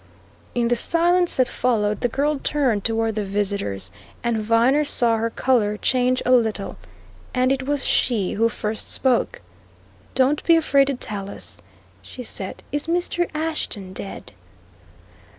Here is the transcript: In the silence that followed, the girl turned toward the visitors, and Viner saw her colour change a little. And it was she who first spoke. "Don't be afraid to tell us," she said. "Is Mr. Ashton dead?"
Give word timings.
In 0.55 0.69
the 0.69 0.75
silence 0.75 1.35
that 1.35 1.47
followed, 1.47 1.99
the 2.01 2.07
girl 2.09 2.39
turned 2.39 2.83
toward 2.83 3.13
the 3.13 3.23
visitors, 3.23 3.91
and 4.23 4.41
Viner 4.43 4.83
saw 4.83 5.17
her 5.17 5.29
colour 5.29 5.77
change 5.77 6.23
a 6.25 6.31
little. 6.31 6.77
And 7.35 7.51
it 7.51 7.67
was 7.67 7.85
she 7.85 8.33
who 8.33 8.49
first 8.49 8.91
spoke. 8.91 9.41
"Don't 10.15 10.43
be 10.43 10.55
afraid 10.55 10.87
to 10.87 10.95
tell 10.95 11.29
us," 11.29 11.61
she 12.01 12.23
said. 12.23 12.63
"Is 12.71 12.87
Mr. 12.87 13.29
Ashton 13.35 13.93
dead?" 13.93 14.31